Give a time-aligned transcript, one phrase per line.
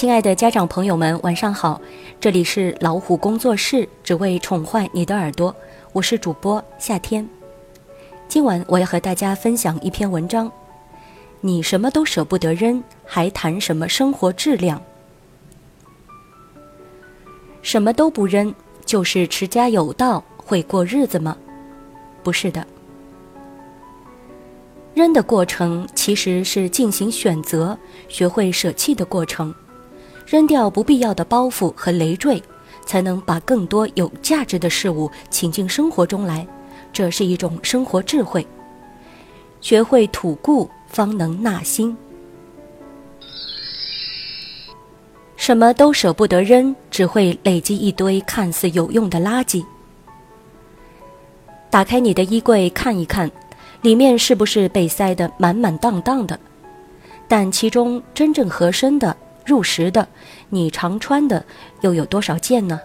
[0.00, 1.78] 亲爱的家长朋友们，晚上好！
[2.18, 5.54] 这里是老虎工作室，只为宠坏你的耳朵。
[5.92, 7.28] 我是主播夏天。
[8.26, 10.50] 今晚我要和大家分享一篇文章：
[11.42, 14.80] 你什么都舍不得扔，还谈什么生活质量？
[17.60, 18.54] 什么都不扔，
[18.86, 21.36] 就是持家有道，会过日子吗？
[22.22, 22.66] 不是的。
[24.94, 29.54] 扔的过程其实是进行选择、学会舍弃的过程。
[30.30, 32.40] 扔掉不必要的包袱和累赘，
[32.86, 36.46] 才能把更多有价值的事物请进生活中来。
[36.92, 38.46] 这是一种生活智慧。
[39.60, 41.96] 学会吐故，方能纳新。
[45.34, 49.64] 什么都舍不得扔，只会累积一堆看似有用的垃圾。
[51.70, 53.28] 打开你的衣柜看一看，
[53.82, 56.38] 里面是不是被塞得满满当当的？
[57.26, 59.16] 但其中真正合身的。
[59.44, 60.06] 入时的，
[60.48, 61.44] 你常穿的
[61.80, 62.80] 又有多少件呢？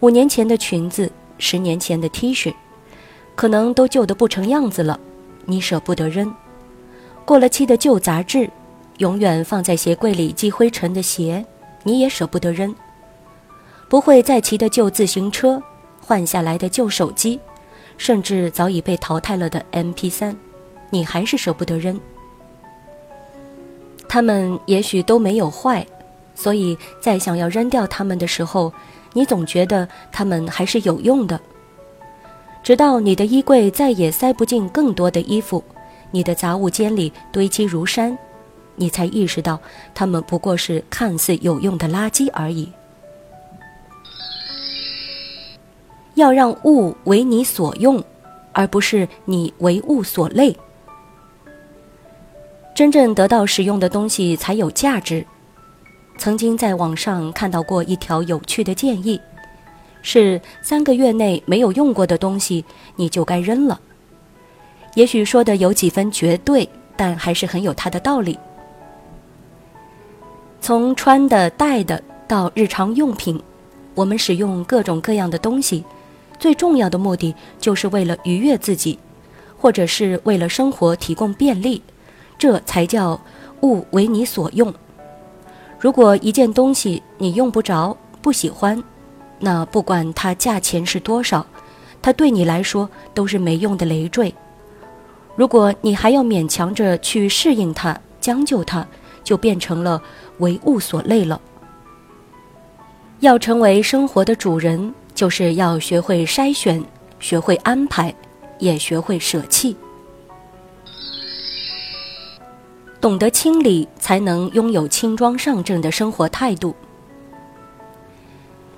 [0.00, 2.54] 五年前的裙子，十年前的 T 恤，
[3.34, 4.98] 可能都旧得不成样子了，
[5.46, 6.34] 你舍不得扔。
[7.24, 8.50] 过了期的旧杂志，
[8.98, 11.44] 永远放在鞋柜里积灰尘的鞋，
[11.82, 12.74] 你也舍不得扔。
[13.88, 15.62] 不会再骑的旧自行车，
[16.00, 17.40] 换下来的旧手机，
[17.98, 20.36] 甚至早已被淘汰了的 MP3，
[20.90, 22.00] 你还是舍不得扔。
[24.12, 25.86] 他们也许都没有坏，
[26.34, 28.72] 所以在想要扔掉它们的时候，
[29.12, 31.40] 你总觉得它们还是有用的。
[32.60, 35.62] 直到你的衣柜再也塞不进更多的衣服，
[36.10, 38.18] 你的杂物间里堆积如山，
[38.74, 39.56] 你才意识到
[39.94, 42.68] 它们不过是看似有用的垃圾而已。
[46.14, 48.02] 要让物为你所用，
[48.50, 50.56] 而不是你为物所累。
[52.80, 55.22] 真正得到使用的东西才有价值。
[56.16, 59.20] 曾经在网上看到过一条有趣的建议，
[60.00, 62.64] 是三个月内没有用过的东西
[62.96, 63.78] 你就该扔了。
[64.94, 68.38] 也许说的有几分绝对，但还是很有它的道理。
[70.62, 73.38] 从穿的、戴的到日常用品，
[73.94, 75.84] 我们使用各种各样的东西，
[76.38, 78.98] 最重要的目的就是为了愉悦自己，
[79.58, 81.82] 或者是为了生活提供便利。
[82.40, 83.20] 这才叫
[83.60, 84.72] 物为你所用。
[85.78, 88.82] 如果一件东西你用不着、不喜欢，
[89.38, 91.44] 那不管它价钱是多少，
[92.00, 94.34] 它对你来说都是没用的累赘。
[95.36, 98.86] 如果你还要勉强着去适应它、将就它，
[99.22, 100.02] 就变成了
[100.38, 101.38] 为物所累了。
[103.18, 106.82] 要成为生活的主人，就是要学会筛选，
[107.18, 108.14] 学会安排，
[108.58, 109.76] 也学会舍弃。
[113.00, 116.74] 懂得清理，才能拥有轻装上阵的生活态度。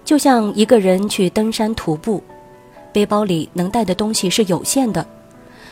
[0.05, 2.23] 就像一个人去登山徒步，
[2.93, 5.05] 背包里能带的东西是有限的，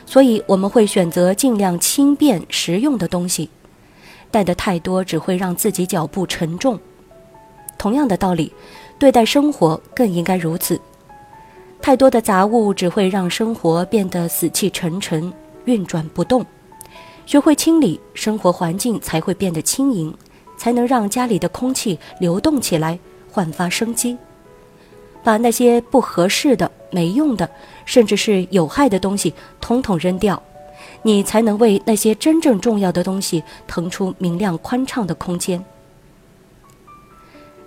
[0.04, 3.48] 所以我们会选择尽量轻便实用的东西。
[4.32, 6.78] 带的太多只会让自己脚步沉重。
[7.78, 8.52] 同样的道理，
[8.98, 10.80] 对待生活更应该如此。
[11.80, 15.32] 太多的杂物只会让生活变得死气沉沉，
[15.66, 16.44] 运转不动。
[17.30, 20.12] 学会清理生活环境，才会变得轻盈，
[20.56, 22.98] 才能让家里的空气流动起来，
[23.30, 24.18] 焕发生机。
[25.22, 27.48] 把那些不合适的、没用的，
[27.84, 30.42] 甚至是有害的东西统统扔掉，
[31.02, 35.64] 你才能为那些真正重要的东西腾出明亮宽敞的空间。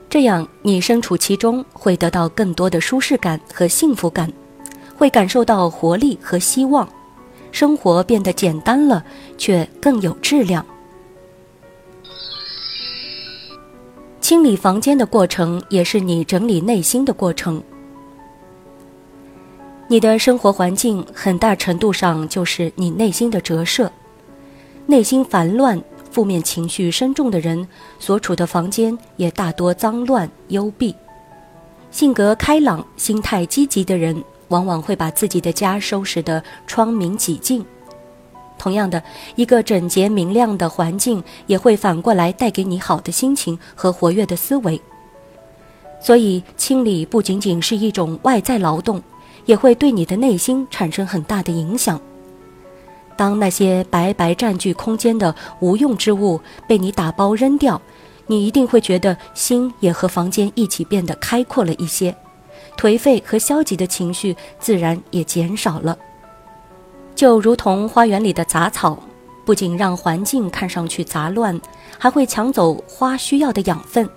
[0.09, 4.29] 这样，你身处其中，会得到更多的舒适感和幸福感，
[4.97, 6.85] 会感受到活力和希望。
[7.53, 9.05] 生活变得简单了，
[9.37, 10.65] 却更有质量。
[14.19, 17.63] 清理房间的过程，也是你整理内心的过程。
[19.87, 23.91] 你的生活环境很大程度上就是你内心的折射。
[24.87, 25.79] 内心烦乱、
[26.09, 27.67] 负面情绪深重的人，
[27.99, 30.95] 所处的房间也大多脏乱幽闭。
[31.91, 34.23] 性格开朗、心态积极的人。
[34.53, 37.65] 往往会把自己的家收拾得窗明几净。
[38.59, 39.01] 同样的，
[39.35, 44.79] 一个整洁明亮的环境也会反过来带给你好的心情和活跃的思维。
[45.99, 49.01] 所以，清理不仅仅是一种外在劳动，
[49.45, 51.99] 也会对你的内心产生很大的影响。
[53.17, 57.81] 当那些白白占据空间的无用之物被你打包扔掉，
[58.27, 62.15] 你一定会觉得心也和房间一起变得开阔了一些。
[62.77, 65.97] 颓废和消极的情绪自然也减少了。
[67.15, 69.01] 就如同花园里的杂草，
[69.45, 71.59] 不仅让环境看上去杂乱，
[71.97, 74.09] 还会抢走花需要的养分。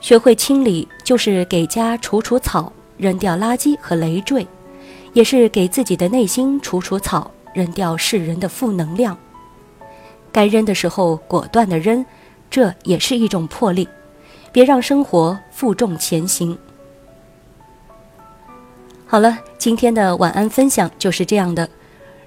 [0.00, 4.46] 学会清理，就是给家除除草，扔掉垃圾和累赘，
[5.12, 9.16] 也是给自己的内心除除草，扔掉世人的负能量。
[10.32, 12.04] 该扔的时候果断的扔，
[12.50, 13.88] 这也是一种魄力。
[14.50, 16.58] 别让生活负重前行。
[19.12, 21.68] 好了，今天的晚安分享就是这样的。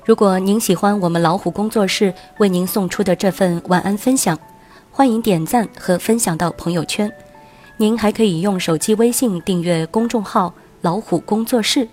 [0.06, 4.38] 如果您喜欢我们老虎工作室为您送出的这份晚安分享，
[4.92, 7.12] 欢迎点赞和分享到朋友圈。
[7.78, 11.88] 您还可以用手机微信订阅公众号“老虎工作室”，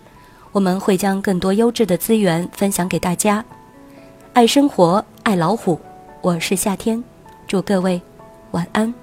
[0.53, 3.43] 我们会将更多优质的资源分享给大家。
[4.35, 5.81] 爱生活，爱老虎，
[6.21, 7.03] 我是夏天，
[7.47, 7.99] 祝各位
[8.51, 9.02] 晚安。